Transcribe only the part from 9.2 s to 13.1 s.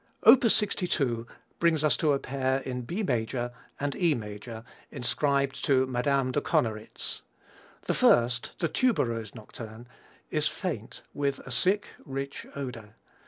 Nocturne, is faint with a sick, rich odor.